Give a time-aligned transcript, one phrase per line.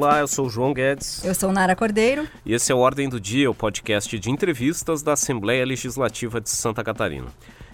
[0.00, 1.24] Olá, eu sou o João Guedes.
[1.24, 2.28] Eu sou Nara Cordeiro.
[2.46, 6.50] E esse é o Ordem do Dia, o podcast de entrevistas da Assembleia Legislativa de
[6.50, 7.26] Santa Catarina.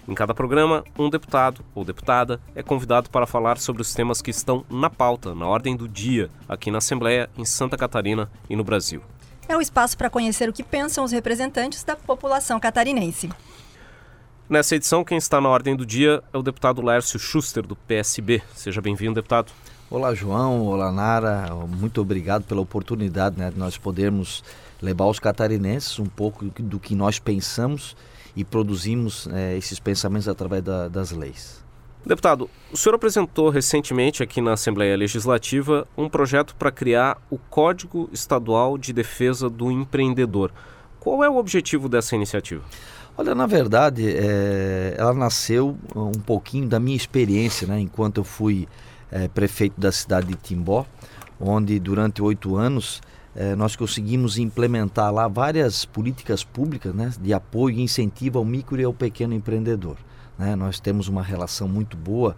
[0.07, 4.31] Em cada programa, um deputado ou deputada é convidado para falar sobre os temas que
[4.31, 8.63] estão na pauta, na ordem do dia, aqui na Assembleia, em Santa Catarina e no
[8.63, 9.03] Brasil.
[9.47, 13.29] É um espaço para conhecer o que pensam os representantes da população catarinense.
[14.49, 18.41] Nessa edição, quem está na ordem do dia é o deputado Lércio Schuster, do PSB.
[18.55, 19.51] Seja bem-vindo, deputado.
[19.87, 20.65] Olá, João.
[20.65, 21.47] Olá, Nara.
[21.67, 24.43] Muito obrigado pela oportunidade né, de nós podermos
[24.81, 27.95] levar aos catarinenses um pouco do que nós pensamos
[28.35, 31.63] e produzimos é, esses pensamentos através da, das leis.
[32.03, 38.09] Deputado, o senhor apresentou recentemente aqui na Assembleia Legislativa um projeto para criar o Código
[38.11, 40.51] Estadual de Defesa do Empreendedor.
[40.99, 42.63] Qual é o objetivo dessa iniciativa?
[43.15, 48.67] Olha, na verdade, é, ela nasceu um pouquinho da minha experiência, né, enquanto eu fui
[49.11, 50.85] é, prefeito da cidade de Timbó,
[51.39, 53.01] onde durante oito anos
[53.35, 58.79] é, nós conseguimos implementar lá várias políticas públicas né, de apoio e incentivo ao micro
[58.79, 59.97] e ao pequeno empreendedor.
[60.37, 60.55] Né?
[60.55, 62.35] Nós temos uma relação muito boa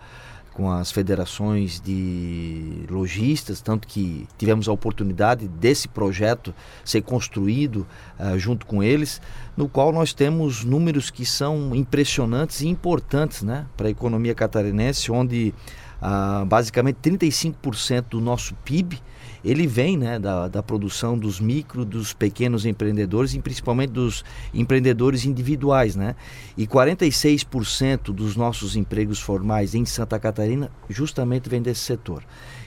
[0.57, 6.51] com as federações de lojistas, tanto que tivemos a oportunidade desse projeto
[6.83, 7.85] ser construído
[8.19, 9.21] uh, junto com eles,
[9.55, 15.11] no qual nós temos números que são impressionantes e importantes né, para a economia catarinense,
[15.11, 15.53] onde
[16.01, 18.99] uh, basicamente 35% do nosso PIB
[19.47, 25.25] ele vem né, da, da produção dos micro, dos pequenos empreendedores e principalmente dos empreendedores
[25.25, 25.95] individuais.
[25.95, 26.15] Né?
[26.57, 32.23] E 46% dos nossos empregos formais em Santa Catarina justamente vem desse setor.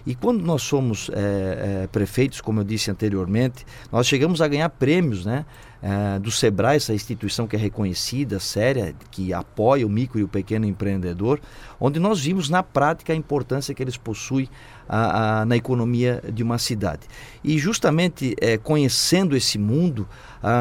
[0.07, 4.71] E quando nós somos é, é, prefeitos, como eu disse anteriormente, nós chegamos a ganhar
[4.71, 5.45] prêmios né,
[5.83, 10.29] é, do SEBRAE, essa instituição que é reconhecida, séria, que apoia o micro e o
[10.29, 11.41] pequeno empreendedor,
[11.81, 14.49] onde nós vimos na prática a importância que eles possuem
[14.89, 17.03] a, a, na economia de uma cidade.
[17.43, 20.07] E justamente é, conhecendo esse mundo,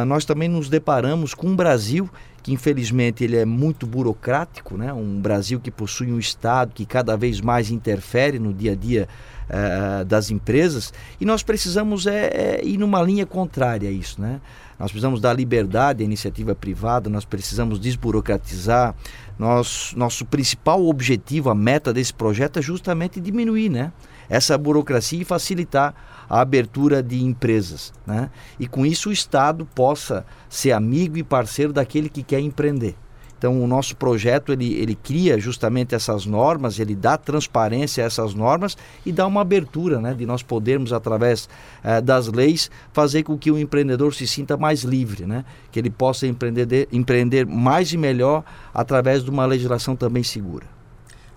[0.07, 2.09] nós também nos deparamos com um Brasil
[2.49, 4.91] que infelizmente ele é muito burocrático, né?
[4.91, 9.07] um Brasil que possui um Estado que cada vez mais interfere no dia a dia
[9.47, 14.19] uh, das empresas e nós precisamos é, é, ir numa linha contrária a isso.
[14.19, 14.41] Né?
[14.79, 18.95] Nós precisamos dar liberdade à iniciativa privada, nós precisamos desburocratizar.
[19.37, 23.91] Nós, nosso principal objetivo, a meta desse projeto é justamente diminuir né?
[24.29, 25.93] Essa burocracia e facilitar
[26.29, 27.91] a abertura de empresas.
[28.05, 28.29] Né?
[28.59, 32.95] E com isso o Estado possa ser amigo e parceiro daquele que quer empreender.
[33.39, 38.33] Então o nosso projeto ele, ele cria justamente essas normas, ele dá transparência a essas
[38.33, 41.47] normas e dá uma abertura né, de nós podermos, através
[41.81, 45.45] eh, das leis, fazer com que o empreendedor se sinta mais livre, né?
[45.71, 50.78] que ele possa empreender, empreender mais e melhor através de uma legislação também segura.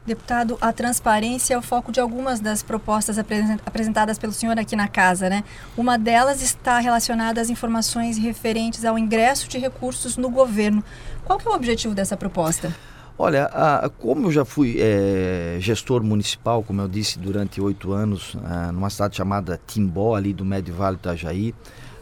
[0.05, 3.19] Deputado, a transparência é o foco de algumas das propostas
[3.65, 5.45] apresentadas pelo senhor aqui na casa, né?
[5.77, 10.83] Uma delas está relacionada às informações referentes ao ingresso de recursos no governo.
[11.25, 12.75] Qual é o objetivo dessa proposta?
[13.17, 18.37] Olha, a, como eu já fui é, gestor municipal, como eu disse, durante oito anos,
[18.43, 21.55] a, numa cidade chamada Timbó, ali do Médio Vale do Itajaí,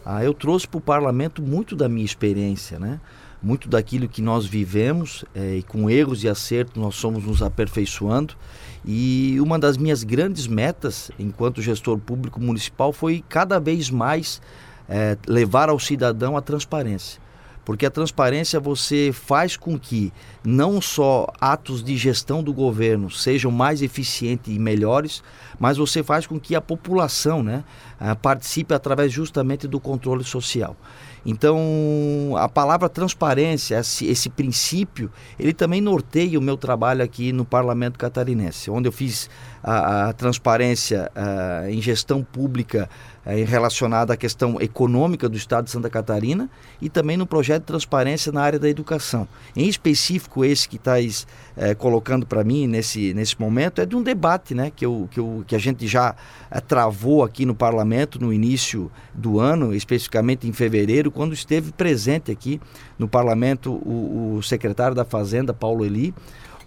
[0.06, 2.98] a, eu trouxe para o parlamento muito da minha experiência, né?
[3.42, 8.34] Muito daquilo que nós vivemos é, e com erros e acertos nós somos nos aperfeiçoando.
[8.84, 14.40] E uma das minhas grandes metas enquanto gestor público municipal foi cada vez mais
[14.88, 17.20] é, levar ao cidadão a transparência.
[17.64, 20.12] Porque a transparência você faz com que
[20.42, 25.22] não só atos de gestão do governo sejam mais eficientes e melhores,
[25.58, 27.62] mas você faz com que a população né,
[28.22, 30.74] participe através justamente do controle social.
[31.24, 37.44] Então, a palavra transparência, esse, esse, princípio, ele também norteia o meu trabalho aqui no
[37.44, 39.28] Parlamento Catarinense, onde eu fiz
[39.62, 42.88] a, a transparência a, em gestão pública
[43.24, 46.50] a, relacionada à questão econômica do Estado de Santa Catarina
[46.80, 49.28] e também no projeto de transparência na área da educação.
[49.54, 51.26] Em específico, esse que estás
[51.56, 55.20] é, colocando para mim nesse, nesse momento é de um debate né, que, eu, que,
[55.20, 56.14] eu, que a gente já
[56.50, 62.30] é, travou aqui no Parlamento no início do ano, especificamente em fevereiro quando esteve presente
[62.30, 62.60] aqui
[62.98, 66.14] no parlamento o, o secretário da Fazenda, Paulo Eli,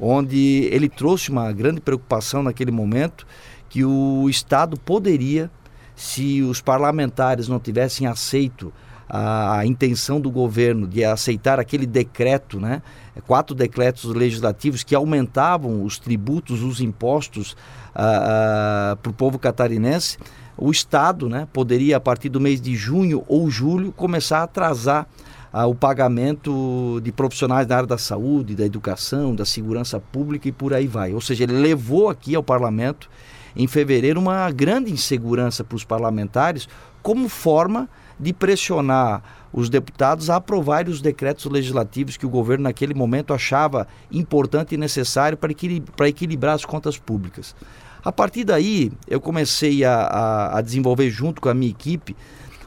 [0.03, 3.25] onde ele trouxe uma grande preocupação naquele momento
[3.69, 5.49] que o Estado poderia,
[5.95, 8.73] se os parlamentares não tivessem aceito
[9.07, 12.81] a, a, intenção do governo de aceitar aquele decreto, né,
[13.25, 17.55] quatro decretos legislativos que aumentavam os tributos, os impostos
[17.93, 20.17] para o povo catarinense,
[20.57, 25.07] o Estado né, poderia, a partir do mês de junho ou julho, começar a atrasar
[25.53, 30.51] ah, o pagamento de profissionais da área da saúde, da educação, da segurança pública e
[30.51, 31.13] por aí vai.
[31.13, 33.07] Ou seja, ele levou aqui ao parlamento
[33.55, 36.67] em fevereiro uma grande insegurança para os parlamentares,
[37.03, 37.87] como forma
[38.19, 39.21] de pressionar
[39.53, 44.77] os deputados a aprovarem os decretos legislativos que o governo naquele momento achava importante e
[44.77, 45.53] necessário para,
[45.95, 47.55] para equilibrar as contas públicas.
[48.03, 52.15] A partir daí, eu comecei a, a, a desenvolver junto com a minha equipe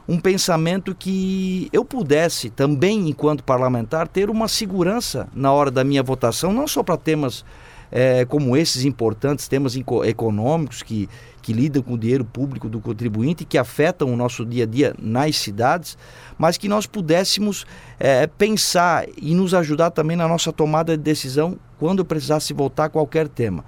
[0.08, 6.02] um pensamento que eu pudesse também, enquanto parlamentar, ter uma segurança na hora da minha
[6.02, 7.44] votação, não só para temas
[7.90, 9.74] é, como esses importantes, temas
[10.04, 11.08] econômicos que,
[11.42, 14.94] que lidam com o dinheiro público do contribuinte que afetam o nosso dia a dia
[15.00, 15.96] nas cidades,
[16.38, 17.66] mas que nós pudéssemos
[17.98, 23.28] é, pensar e nos ajudar também na nossa tomada de decisão quando precisasse votar qualquer
[23.28, 23.64] tema.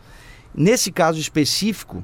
[0.54, 2.02] Nesse caso específico,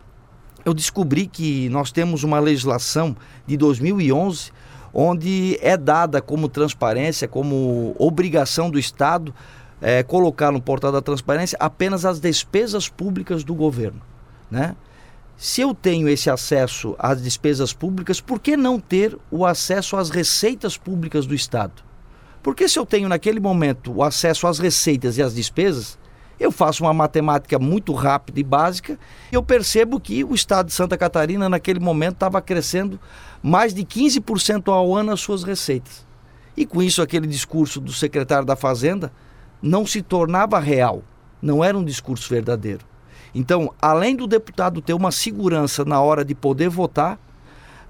[0.64, 3.16] eu descobri que nós temos uma legislação
[3.46, 4.52] de 2011
[4.92, 9.34] onde é dada como transparência, como obrigação do Estado
[9.82, 14.00] é, colocar no portal da transparência apenas as despesas públicas do governo,
[14.50, 14.76] né?
[15.36, 20.08] Se eu tenho esse acesso às despesas públicas, por que não ter o acesso às
[20.08, 21.82] receitas públicas do Estado?
[22.40, 25.98] Porque se eu tenho naquele momento o acesso às receitas e às despesas,
[26.44, 28.98] eu faço uma matemática muito rápida e básica
[29.32, 33.00] e eu percebo que o estado de Santa Catarina, naquele momento, estava crescendo
[33.42, 36.06] mais de 15% ao ano as suas receitas.
[36.56, 39.12] E com isso, aquele discurso do secretário da Fazenda
[39.60, 41.02] não se tornava real,
[41.40, 42.84] não era um discurso verdadeiro.
[43.34, 47.18] Então, além do deputado ter uma segurança na hora de poder votar,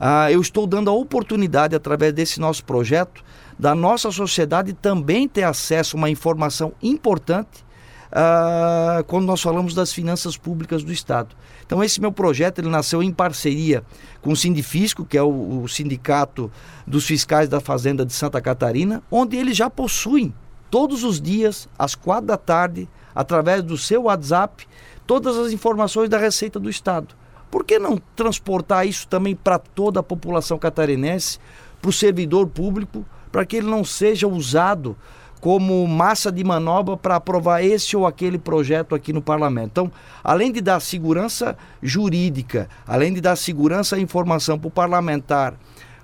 [0.00, 3.22] ah, eu estou dando a oportunidade, através desse nosso projeto,
[3.58, 7.64] da nossa sociedade também ter acesso a uma informação importante
[8.14, 11.34] uh, quando nós falamos das finanças públicas do Estado.
[11.66, 13.82] Então esse meu projeto ele nasceu em parceria
[14.22, 16.50] com o Sindifisco, que é o, o sindicato
[16.86, 20.32] dos fiscais da Fazenda de Santa Catarina, onde eles já possuem
[20.70, 24.66] todos os dias, às quatro da tarde, através do seu WhatsApp,
[25.06, 27.14] todas as informações da Receita do Estado.
[27.50, 31.38] Por que não transportar isso também para toda a população catarinense,
[31.80, 34.96] para o servidor público, para que ele não seja usado
[35.44, 39.68] como massa de manobra para aprovar esse ou aquele projeto aqui no parlamento.
[39.72, 39.92] Então,
[40.22, 45.52] além de dar segurança jurídica, além de dar segurança e informação para o parlamentar,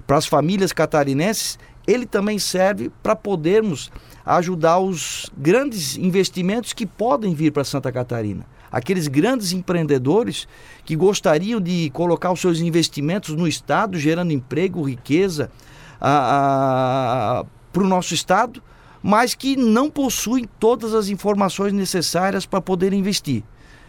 [0.06, 3.90] para as famílias catarinenses, ele também serve para podermos
[4.26, 8.44] ajudar os grandes investimentos que podem vir para Santa Catarina.
[8.70, 10.46] Aqueles grandes empreendedores
[10.84, 15.50] que gostariam de colocar os seus investimentos no Estado, gerando emprego, riqueza
[15.98, 18.62] para o nosso Estado,
[19.02, 23.43] mas que não possuem todas as informações necessárias para poder investir.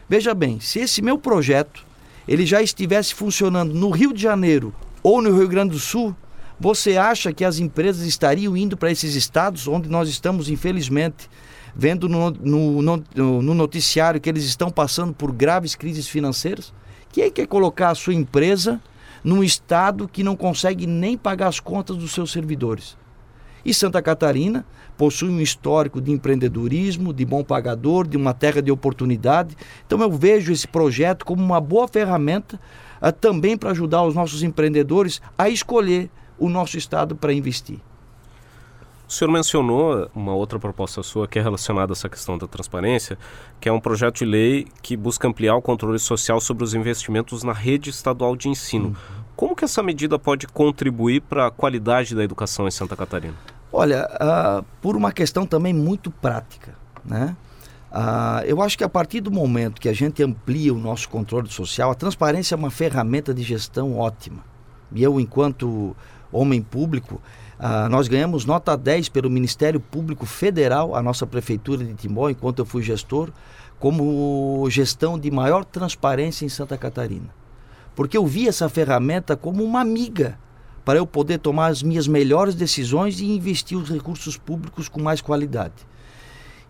[0.07, 1.85] Veja bem, se esse meu projeto
[2.27, 4.73] ele já estivesse funcionando no Rio de Janeiro
[5.03, 6.15] ou no Rio Grande do Sul,
[6.59, 11.29] você acha que as empresas estariam indo para esses estados onde nós estamos, infelizmente,
[11.75, 16.71] vendo no, no, no, no noticiário que eles estão passando por graves crises financeiras?
[17.11, 18.79] Quem quer colocar a sua empresa
[19.23, 22.95] num estado que não consegue nem pagar as contas dos seus servidores?
[23.65, 24.65] E Santa Catarina
[24.97, 29.55] possui um histórico de empreendedorismo, de bom pagador, de uma terra de oportunidade.
[29.85, 32.59] Então eu vejo esse projeto como uma boa ferramenta
[33.01, 37.79] uh, também para ajudar os nossos empreendedores a escolher o nosso estado para investir.
[39.07, 43.17] O senhor mencionou uma outra proposta sua que é relacionada a essa questão da transparência,
[43.59, 47.43] que é um projeto de lei que busca ampliar o controle social sobre os investimentos
[47.43, 48.87] na rede estadual de ensino.
[48.87, 48.95] Uhum.
[49.35, 53.35] Como que essa medida pode contribuir para a qualidade da educação em Santa Catarina?
[53.71, 56.75] Olha, uh, por uma questão também muito prática,
[57.05, 57.35] né?
[57.91, 61.49] Uh, eu acho que a partir do momento que a gente amplia o nosso controle
[61.49, 64.43] social, a transparência é uma ferramenta de gestão ótima.
[64.93, 65.95] E eu, enquanto
[66.31, 67.21] homem público,
[67.59, 72.59] uh, nós ganhamos nota 10 pelo Ministério Público Federal, a nossa prefeitura de Timbó, enquanto
[72.59, 73.29] eu fui gestor,
[73.79, 77.41] como gestão de maior transparência em Santa Catarina
[77.95, 80.37] porque eu vi essa ferramenta como uma amiga
[80.83, 85.21] para eu poder tomar as minhas melhores decisões e investir os recursos públicos com mais
[85.21, 85.73] qualidade.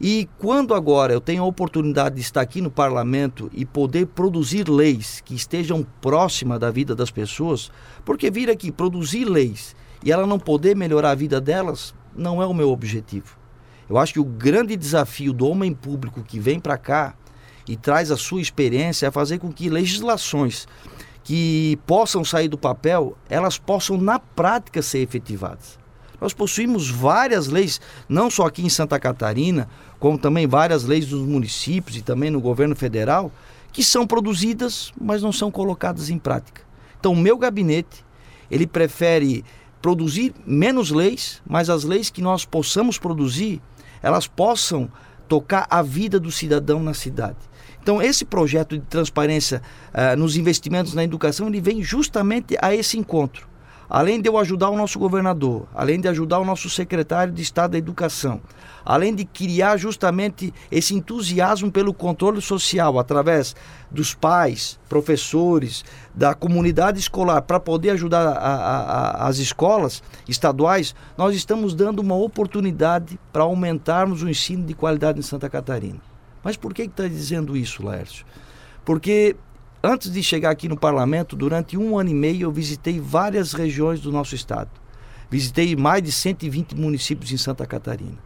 [0.03, 4.67] E quando agora eu tenho a oportunidade de estar aqui no parlamento e poder produzir
[4.67, 7.71] leis que estejam próximas da vida das pessoas,
[8.03, 12.45] porque vir aqui produzir leis e ela não poder melhorar a vida delas não é
[12.47, 13.37] o meu objetivo.
[13.87, 17.13] Eu acho que o grande desafio do homem público que vem para cá
[17.67, 20.67] e traz a sua experiência é fazer com que legislações
[21.23, 25.79] que possam sair do papel, elas possam na prática ser efetivadas.
[26.19, 29.67] Nós possuímos várias leis, não só aqui em Santa Catarina,
[29.99, 33.31] como também várias leis dos municípios e também no governo federal,
[33.71, 36.61] que são produzidas, mas não são colocadas em prática.
[36.99, 38.05] Então, o meu gabinete,
[38.49, 39.43] ele prefere
[39.81, 43.59] produzir menos leis, mas as leis que nós possamos produzir,
[44.03, 44.91] elas possam
[45.27, 47.37] tocar a vida do cidadão na cidade.
[47.81, 52.97] Então, esse projeto de transparência uh, nos investimentos na educação, ele vem justamente a esse
[52.97, 53.49] encontro.
[53.89, 57.71] Além de eu ajudar o nosso governador, além de ajudar o nosso secretário de Estado
[57.71, 58.39] da Educação,
[58.85, 63.53] além de criar justamente esse entusiasmo pelo controle social através
[63.89, 65.83] dos pais, professores,
[66.15, 71.99] da comunidade escolar, para poder ajudar a, a, a, as escolas estaduais, nós estamos dando
[71.99, 76.10] uma oportunidade para aumentarmos o ensino de qualidade em Santa Catarina.
[76.43, 78.25] Mas por que está dizendo isso, Laércio?
[78.83, 79.35] Porque
[79.83, 83.99] antes de chegar aqui no parlamento, durante um ano e meio, eu visitei várias regiões
[83.99, 84.69] do nosso estado.
[85.29, 88.17] Visitei mais de 120 municípios em Santa Catarina.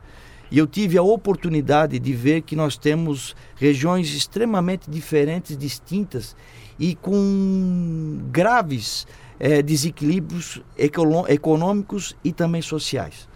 [0.49, 6.35] E eu tive a oportunidade de ver que nós temos regiões extremamente diferentes, distintas
[6.79, 9.07] e com graves
[9.39, 13.27] é, desequilíbrios econômicos e também sociais.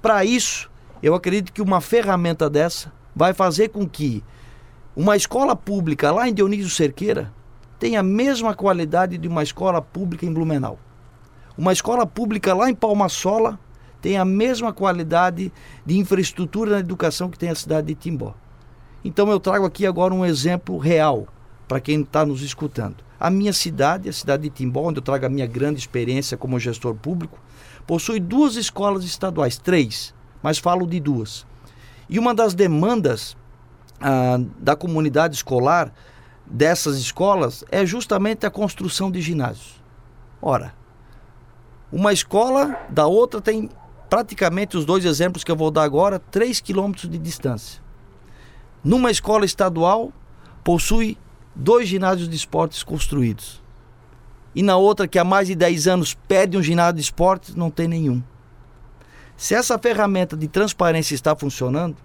[0.00, 0.70] Para isso,
[1.02, 4.22] eu acredito que uma ferramenta dessa vai fazer com que
[4.96, 7.32] uma escola pública lá em Dionísio Cerqueira
[7.78, 10.78] tenha a mesma qualidade de uma escola pública em Blumenau.
[11.56, 13.58] Uma escola pública lá em Palmasola
[14.00, 15.52] tem a mesma qualidade
[15.84, 18.34] de infraestrutura na educação que tem a cidade de Timbó.
[19.04, 21.26] Então eu trago aqui agora um exemplo real
[21.66, 22.96] para quem está nos escutando.
[23.18, 26.58] A minha cidade, a cidade de Timbó, onde eu trago a minha grande experiência como
[26.58, 27.38] gestor público,
[27.86, 31.46] possui duas escolas estaduais, três, mas falo de duas.
[32.12, 33.34] E uma das demandas
[33.98, 35.90] ah, da comunidade escolar
[36.44, 39.80] dessas escolas é justamente a construção de ginásios.
[40.42, 40.74] Ora,
[41.90, 43.70] uma escola da outra tem
[44.10, 47.80] praticamente os dois exemplos que eu vou dar agora, 3 quilômetros de distância.
[48.84, 50.12] Numa escola estadual,
[50.62, 51.16] possui
[51.56, 53.62] dois ginásios de esportes construídos.
[54.54, 57.70] E na outra, que há mais de 10 anos pede um ginásio de esportes, não
[57.70, 58.22] tem nenhum.
[59.42, 61.96] Se essa ferramenta de transparência está funcionando,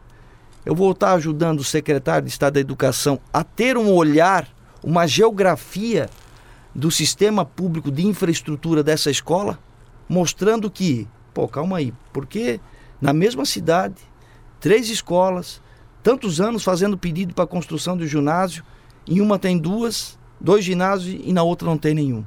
[0.65, 4.50] eu vou estar ajudando o secretário de Estado da Educação a ter um olhar,
[4.84, 6.10] uma geografia
[6.74, 9.60] do sistema público de infraestrutura dessa escola,
[10.10, 12.60] mostrando que Pô, calma aí, porque
[13.00, 14.01] na mesma cidade,
[14.60, 15.62] três escolas,
[16.01, 18.63] tantos anos fazendo pedido para a construção do ginásio,
[19.06, 22.25] em uma tem duas, dois ginásios e na outra não tem nenhum.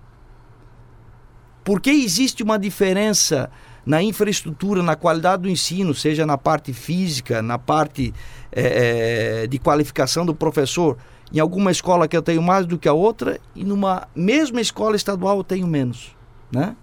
[1.65, 3.51] Por que existe uma diferença
[3.85, 8.15] na infraestrutura, na qualidade do ensino, seja na parte física, na parte
[8.53, 10.97] é, de qualificação do professor?
[11.33, 14.97] Em alguma escola que eu tenho mais do que a outra e numa mesma escola
[14.97, 16.17] estadual eu tenho menos,
[16.51, 16.75] né?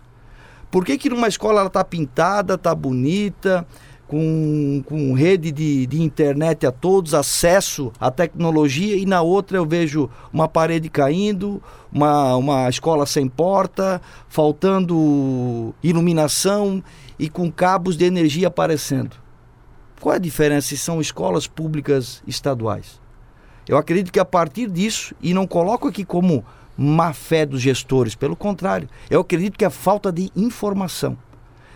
[0.70, 3.66] Por que, que numa escola ela está pintada, está bonita,
[4.08, 9.66] com, com rede de, de internet a todos, acesso à tecnologia, e na outra eu
[9.66, 11.62] vejo uma parede caindo,
[11.92, 16.84] uma, uma escola sem porta, faltando iluminação
[17.20, 19.16] e com cabos de energia aparecendo?
[20.00, 23.02] Qual é a diferença se são escolas públicas estaduais?
[23.68, 26.46] Eu acredito que a partir disso, e não coloco aqui como
[26.78, 28.16] má fé dos gestores.
[28.16, 31.18] Pelo contrário, eu acredito que é falta de informação.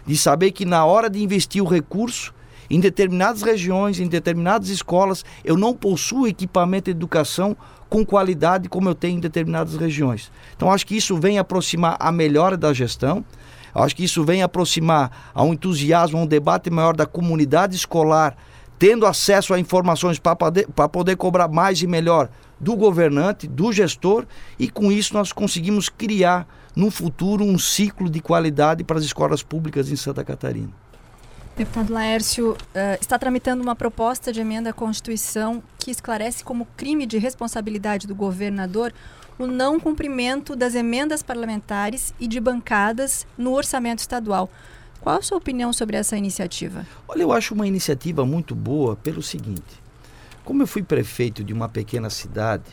[0.05, 2.33] De saber que na hora de investir o recurso,
[2.69, 7.55] em determinadas regiões, em determinadas escolas, eu não possuo equipamento de educação
[7.89, 10.31] com qualidade como eu tenho em determinadas regiões.
[10.55, 13.25] Então, acho que isso vem aproximar a melhora da gestão.
[13.75, 18.37] Acho que isso vem aproximar a um entusiasmo, a um debate maior da comunidade escolar,
[18.81, 24.25] tendo acesso a informações para poder, cobrar mais e melhor do governante, do gestor,
[24.57, 29.43] e com isso nós conseguimos criar no futuro um ciclo de qualidade para as escolas
[29.43, 30.69] públicas em Santa Catarina.
[31.55, 32.57] Deputado Laércio, uh,
[32.99, 38.15] está tramitando uma proposta de emenda à Constituição que esclarece como crime de responsabilidade do
[38.15, 38.91] governador
[39.37, 44.49] o não cumprimento das emendas parlamentares e de bancadas no orçamento estadual.
[45.01, 46.85] Qual a sua opinião sobre essa iniciativa?
[47.07, 49.81] Olha, eu acho uma iniciativa muito boa pelo seguinte:
[50.45, 52.65] como eu fui prefeito de uma pequena cidade,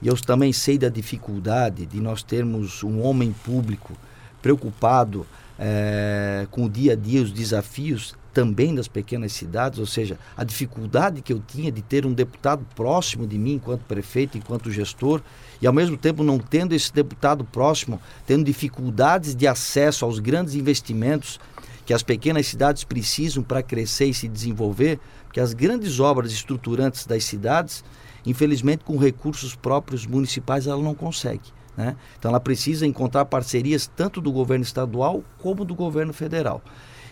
[0.00, 3.92] e eu também sei da dificuldade de nós termos um homem público
[4.40, 5.26] preocupado
[5.58, 10.44] é, com o dia a dia, os desafios também das pequenas cidades, ou seja, a
[10.44, 15.22] dificuldade que eu tinha de ter um deputado próximo de mim enquanto prefeito, enquanto gestor,
[15.58, 20.54] e ao mesmo tempo não tendo esse deputado próximo, tendo dificuldades de acesso aos grandes
[20.54, 21.40] investimentos
[21.86, 27.06] que as pequenas cidades precisam para crescer e se desenvolver, porque as grandes obras estruturantes
[27.06, 27.82] das cidades,
[28.26, 31.54] infelizmente, com recursos próprios municipais, ela não consegue.
[31.74, 31.96] Né?
[32.18, 36.60] Então, ela precisa encontrar parcerias tanto do governo estadual como do governo federal.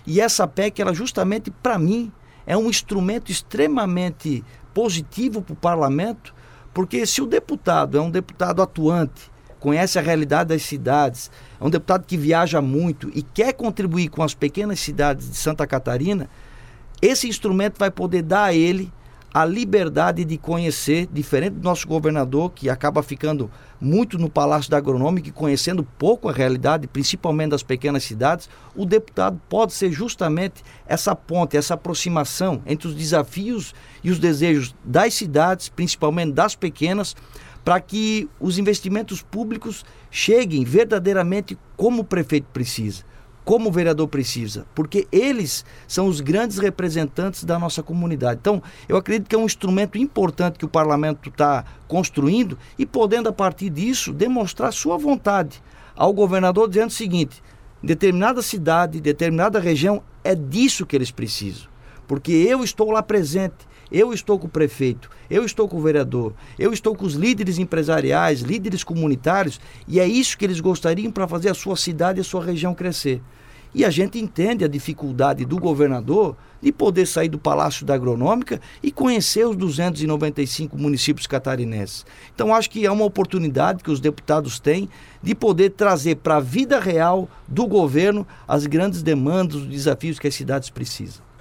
[0.06, 2.12] E essa PEC, ela justamente, para mim,
[2.46, 6.34] é um instrumento extremamente positivo para o parlamento,
[6.72, 11.70] porque se o deputado é um deputado atuante, conhece a realidade das cidades, é um
[11.70, 16.28] deputado que viaja muito e quer contribuir com as pequenas cidades de Santa Catarina,
[17.00, 18.92] esse instrumento vai poder dar a ele
[19.34, 23.50] a liberdade de conhecer, diferente do nosso governador, que acaba ficando
[23.80, 28.86] muito no Palácio da Agronômica e conhecendo pouco a realidade, principalmente das pequenas cidades, o
[28.86, 33.74] deputado pode ser justamente essa ponte, essa aproximação entre os desafios
[34.04, 37.16] e os desejos das cidades, principalmente das pequenas,
[37.64, 43.02] para que os investimentos públicos cheguem verdadeiramente como o prefeito precisa
[43.44, 48.40] como o vereador precisa, porque eles são os grandes representantes da nossa comunidade.
[48.40, 53.28] Então, eu acredito que é um instrumento importante que o parlamento está construindo e podendo,
[53.28, 55.62] a partir disso, demonstrar sua vontade
[55.94, 57.42] ao governador, dizendo o seguinte:
[57.82, 61.68] determinada cidade, determinada região, é disso que eles precisam,
[62.14, 63.66] porque eu estou lá presente.
[63.90, 67.58] Eu estou com o prefeito, eu estou com o vereador, eu estou com os líderes
[67.58, 72.22] empresariais, líderes comunitários, e é isso que eles gostariam para fazer a sua cidade e
[72.22, 73.20] a sua região crescer.
[73.74, 78.60] E a gente entende a dificuldade do governador de poder sair do Palácio da Agronômica
[78.82, 82.06] e conhecer os 295 municípios catarinenses.
[82.34, 84.88] Então, acho que é uma oportunidade que os deputados têm
[85.22, 90.26] de poder trazer para a vida real do governo as grandes demandas, os desafios que
[90.26, 91.33] as cidades precisam.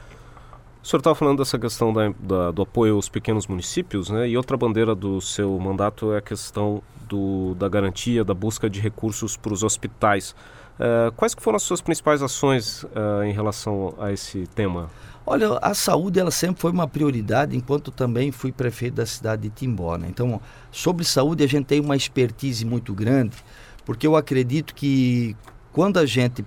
[0.84, 4.28] O senhor estava falando dessa questão da, da, do apoio aos pequenos municípios, né?
[4.28, 8.82] E outra bandeira do seu mandato é a questão do, da garantia, da busca de
[8.82, 10.36] recursos para os hospitais.
[10.78, 14.90] Uh, quais foram as suas principais ações uh, em relação a esse tema?
[15.26, 19.50] Olha, a saúde ela sempre foi uma prioridade, enquanto também fui prefeito da cidade de
[19.52, 19.96] Timbó.
[19.98, 20.08] Né?
[20.10, 23.38] Então, sobre saúde a gente tem uma expertise muito grande,
[23.86, 25.34] porque eu acredito que
[25.72, 26.44] quando a gente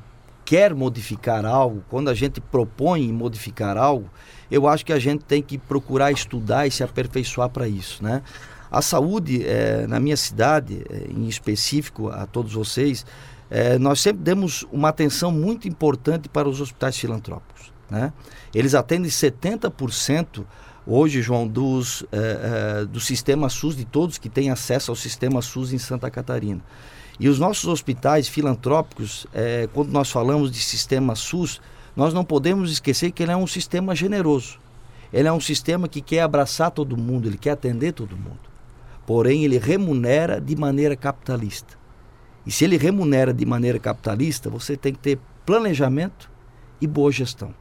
[0.47, 4.09] quer modificar algo, quando a gente propõe modificar algo,
[4.49, 8.23] eu acho que a gente tem que procurar estudar e se aperfeiçoar para isso, né?
[8.71, 13.05] A saúde, é, na minha cidade, é, em específico, a todos vocês,
[13.51, 17.73] é, nós sempre demos uma atenção muito importante para os hospitais filantrópicos.
[17.89, 18.13] Né?
[18.55, 20.45] Eles atendem 70%
[20.87, 25.73] hoje, João, dos, é, do sistema SUS, de todos que têm acesso ao sistema SUS
[25.73, 26.61] em Santa Catarina.
[27.19, 31.61] E os nossos hospitais filantrópicos, é, quando nós falamos de sistema SUS,
[31.97, 34.59] nós não podemos esquecer que ele é um sistema generoso.
[35.13, 38.41] Ele é um sistema que quer abraçar todo mundo, ele quer atender todo mundo.
[39.07, 41.75] Porém, ele remunera de maneira capitalista.
[42.45, 46.31] E se ele remunera de maneira capitalista, você tem que ter planejamento
[46.81, 47.55] e boa gestão.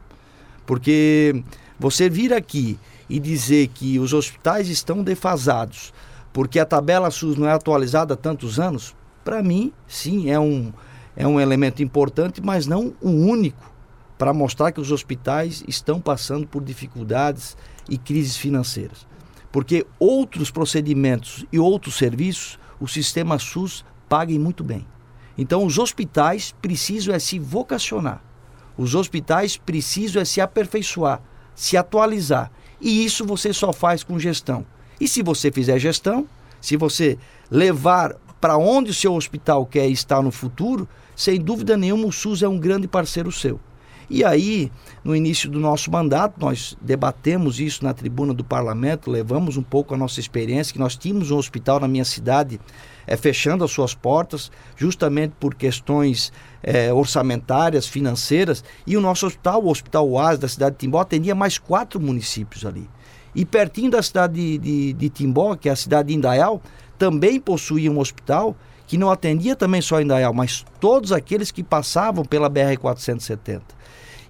[0.66, 1.44] Porque
[1.80, 2.78] você vir aqui
[3.10, 5.94] e dizer que os hospitais estão defasados
[6.36, 8.94] porque a tabela SUS não é atualizada há tantos anos,
[9.26, 10.72] para mim, sim, é um,
[11.16, 13.74] é um elemento importante, mas não o único
[14.20, 17.58] para mostrar que os hospitais estão passando por dificuldades
[17.90, 19.08] e crises financeiras.
[19.52, 24.86] Porque outros procedimentos e outros serviços, o sistema SUS paga muito bem.
[25.36, 28.22] Então, os hospitais precisam é se vocacionar.
[28.78, 31.20] Os hospitais precisam é se aperfeiçoar,
[31.56, 32.52] se atualizar.
[32.80, 34.66] E isso você só faz com gestão.
[35.02, 36.28] E se você fizer gestão,
[36.62, 37.18] se você
[37.50, 42.44] levar para onde o seu hospital quer estar no futuro, sem dúvida nenhuma o SUS
[42.44, 43.60] é um grande parceiro seu.
[44.10, 44.72] E aí,
[45.04, 49.96] no início do nosso mandato, nós debatemos isso na tribuna do parlamento, levamos um pouco
[49.96, 52.60] a nossa experiência, que nós tínhamos um hospital na minha cidade
[53.08, 59.64] é, fechando as suas portas, justamente por questões é, orçamentárias, financeiras, e o nosso hospital,
[59.64, 62.88] o Hospital Oás da cidade de Timbó, atendia mais quatro municípios ali.
[63.34, 66.62] E pertinho da cidade de, de, de Timbó, que é a cidade de Indaial,
[66.98, 68.56] também possuía um hospital
[68.88, 73.62] que não atendia também só Indaial, mas todos aqueles que passavam pela BR-470.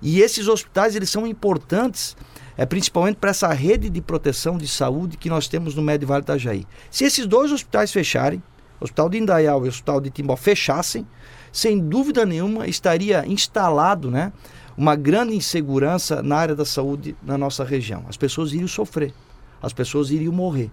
[0.02, 2.16] E esses hospitais eles são importantes,
[2.58, 6.24] é, principalmente para essa rede de proteção de saúde que nós temos no Médio Vale
[6.24, 6.66] Itajaí.
[6.90, 8.42] Se esses dois hospitais fecharem,
[8.80, 11.08] o Hospital de Indaial e o Hospital de Timbó fechassem,
[11.52, 14.32] sem dúvida nenhuma estaria instalado né,
[14.78, 18.06] uma grande insegurança na área da saúde na nossa região.
[18.10, 19.14] As pessoas iriam sofrer,
[19.62, 20.70] as pessoas iriam morrer.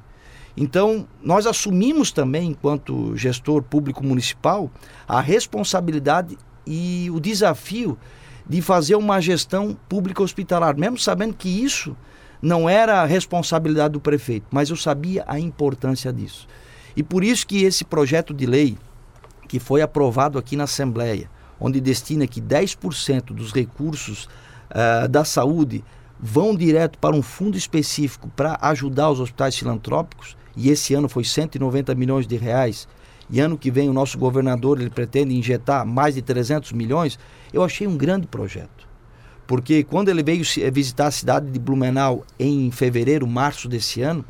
[0.57, 4.71] Então, nós assumimos também, enquanto gestor público municipal,
[5.09, 6.37] a responsabilidade
[6.67, 7.99] e o desafio
[8.47, 11.97] de fazer uma gestão pública hospitalar, mesmo sabendo que isso
[12.41, 16.47] não era a responsabilidade do prefeito, mas eu sabia a importância disso.
[16.97, 18.77] E por isso que esse projeto de lei,
[19.49, 25.85] que foi aprovado aqui na Assembleia, onde destina que 10% dos recursos uh, da saúde
[26.25, 31.25] vão direto para um fundo específico para ajudar os hospitais filantrópicos, e esse ano foi
[31.25, 32.87] 190 milhões de reais,
[33.29, 37.19] e ano que vem o nosso governador ele pretende injetar mais de 300 milhões,
[37.53, 38.87] eu achei um grande projeto.
[39.49, 44.25] Porque quando ele veio visitar a cidade de Blumenau em fevereiro, março desse ano,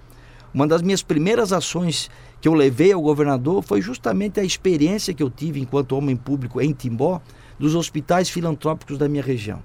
[0.55, 5.23] uma das minhas primeiras ações que eu levei ao governador foi justamente a experiência que
[5.23, 7.21] eu tive enquanto homem público em Timbó
[7.59, 9.63] dos hospitais filantrópicos da minha região.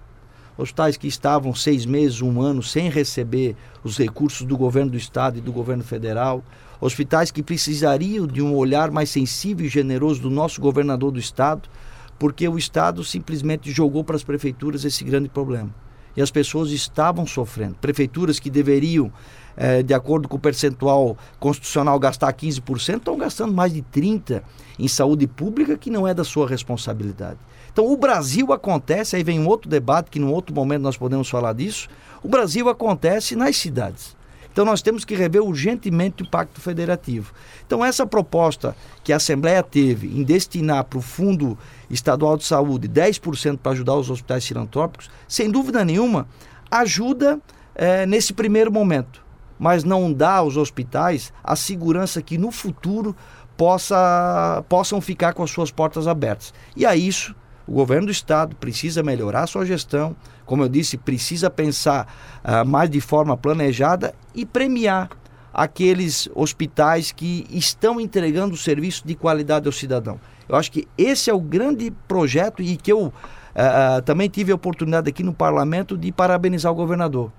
[0.57, 5.37] Hospitais que estavam seis meses, um ano sem receber os recursos do governo do estado
[5.37, 6.43] e do governo federal,
[6.81, 11.69] hospitais que precisariam de um olhar mais sensível e generoso do nosso governador do estado,
[12.17, 15.69] porque o estado simplesmente jogou para as prefeituras esse grande problema.
[16.17, 17.75] E as pessoas estavam sofrendo.
[17.79, 19.13] Prefeituras que deveriam,
[19.55, 24.41] eh, de acordo com o percentual constitucional, gastar 15%, estão gastando mais de 30%
[24.79, 27.37] em saúde pública, que não é da sua responsabilidade.
[27.71, 31.29] Então, o Brasil acontece, aí vem um outro debate, que num outro momento nós podemos
[31.29, 31.87] falar disso.
[32.23, 34.16] O Brasil acontece nas cidades.
[34.57, 37.31] Então nós temos que rever urgentemente o Pacto Federativo.
[37.67, 41.55] Então essa proposta que a Assembleia teve em destinar para o Fundo
[41.91, 46.27] Estadual de Saúde 10% para ajudar os hospitais filantrópicos, sem dúvida nenhuma,
[46.71, 47.39] ajuda
[47.75, 49.23] é, nesse primeiro momento,
[49.59, 53.15] mas não dá aos hospitais a segurança que no futuro
[53.55, 56.51] possa, possam ficar com as suas portas abertas.
[56.75, 57.35] E a isso
[57.67, 62.07] o governo do estado precisa melhorar a sua gestão, como eu disse, precisa pensar
[62.43, 65.09] uh, mais de forma planejada e premiar
[65.53, 70.19] aqueles hospitais que estão entregando serviço de qualidade ao cidadão.
[70.47, 74.55] Eu acho que esse é o grande projeto e que eu uh, também tive a
[74.55, 77.33] oportunidade aqui no parlamento de parabenizar o governador.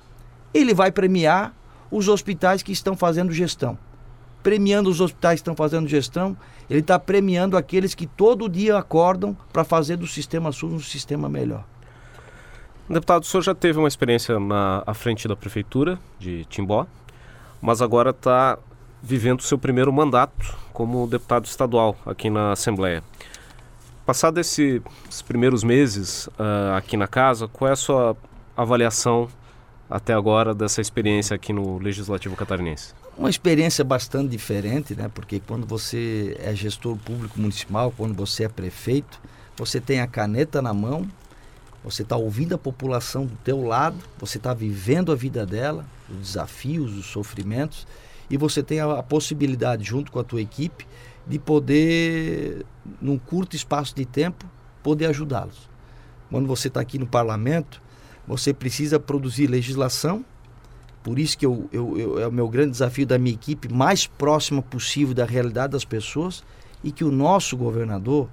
[0.53, 1.55] Ele vai premiar
[1.91, 3.79] os hospitais que estão fazendo gestão
[4.49, 6.35] premiando os hospitais que estão fazendo gestão,
[6.71, 11.29] ele está premiando aqueles que todo dia acordam para fazer do sistema SUS um sistema
[11.29, 11.65] melhor.
[12.89, 16.87] Deputado, o senhor já teve uma experiência na à frente da prefeitura de Timbó,
[17.61, 18.59] mas agora está
[19.03, 23.05] vivendo o seu primeiro mandato como deputado estadual aqui na Assembleia.
[24.07, 24.81] Passado esse,
[25.11, 28.17] esses primeiros meses uh, aqui na casa, qual é a sua
[28.57, 29.29] avaliação
[29.89, 32.95] até agora dessa experiência aqui no Legislativo Catarinense?
[33.19, 35.11] uma experiência bastante diferente, né?
[35.13, 39.21] Porque quando você é gestor público municipal, quando você é prefeito,
[39.57, 41.07] você tem a caneta na mão,
[41.83, 46.29] você está ouvindo a população do teu lado, você está vivendo a vida dela, os
[46.29, 47.89] desafios, os sofrimentos,
[48.31, 50.87] e você tem a, a possibilidade, junto com a tua equipe,
[51.27, 52.65] de poder,
[53.03, 54.47] num curto espaço de tempo,
[54.81, 55.69] poder ajudá-los.
[56.31, 57.83] Quando você está aqui no parlamento,
[58.29, 60.25] você precisa produzir legislação
[61.09, 64.07] por isso que eu, eu, eu, é o meu grande desafio da minha equipe, mais
[64.07, 66.45] próxima possível da realidade das pessoas
[66.85, 68.29] e que o nosso governador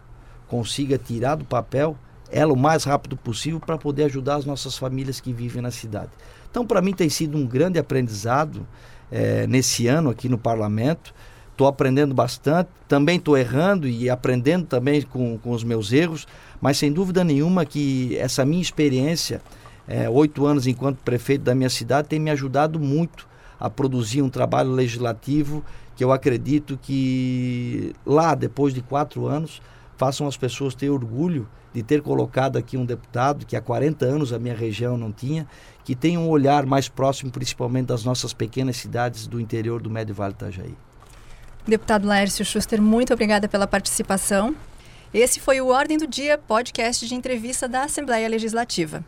[0.47, 1.97] consiga tirar do papel
[2.29, 6.09] ela o mais rápido possível para poder ajudar as nossas famílias que vivem na cidade.
[6.49, 8.67] Então, para mim, tem sido um grande aprendizado
[9.11, 11.13] é, nesse ano aqui no parlamento.
[11.51, 16.27] Estou aprendendo bastante, também estou errando e aprendendo também com, com os meus erros,
[16.59, 19.41] mas sem dúvida nenhuma que essa minha experiência
[19.87, 23.27] é, oito anos enquanto prefeito da minha cidade tem me ajudado muito
[23.59, 25.63] a produzir um trabalho legislativo
[25.95, 29.61] que eu acredito que lá, depois de quatro anos,
[29.97, 34.33] façam as pessoas ter orgulho de ter colocado aqui um deputado que há 40 anos
[34.33, 35.47] a minha região não tinha,
[35.83, 40.15] que tem um olhar mais próximo, principalmente das nossas pequenas cidades do interior do Médio
[40.15, 40.73] Vale Itajaí.
[41.67, 44.55] Deputado Laércio Schuster, muito obrigada pela participação.
[45.13, 49.03] Esse foi o Ordem do Dia, podcast de entrevista da Assembleia Legislativa.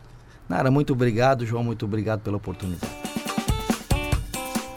[0.48, 3.08] Nara, muito obrigado, João, muito obrigado pela oportunidade.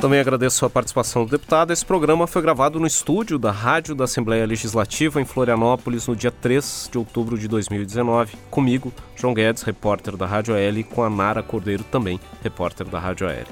[0.02, 1.72] Também agradeço a participação do deputado.
[1.72, 6.32] Esse programa foi gravado no estúdio da Rádio da Assembleia Legislativa em Florianópolis no dia
[6.32, 8.36] 3 de outubro de 2019.
[8.50, 13.00] Comigo, João Guedes, repórter da Rádio AL, e com a Nara Cordeiro, também repórter da
[13.00, 13.46] Rádio AL.